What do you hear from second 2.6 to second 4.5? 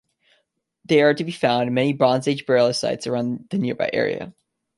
sites around the nearby area.